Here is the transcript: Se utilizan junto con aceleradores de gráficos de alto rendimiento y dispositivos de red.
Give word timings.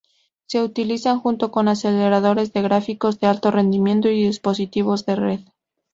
Se 0.47 0.63
utilizan 0.63 1.19
junto 1.19 1.51
con 1.51 1.67
aceleradores 1.67 2.51
de 2.53 2.63
gráficos 2.63 3.19
de 3.19 3.27
alto 3.27 3.51
rendimiento 3.51 4.09
y 4.09 4.25
dispositivos 4.25 5.05
de 5.05 5.15
red. 5.15 5.39